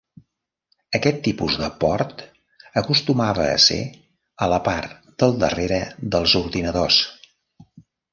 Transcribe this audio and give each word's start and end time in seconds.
Aquest 0.99 1.17
tipus 1.25 1.57
de 1.63 1.67
port 1.83 2.23
acostumava 2.81 3.45
a 3.49 3.59
ser 3.65 3.77
a 4.45 4.47
la 4.55 4.59
part 4.69 5.11
del 5.25 5.37
darrere 5.45 5.79
dels 6.17 6.35
ordinadors. 6.41 6.99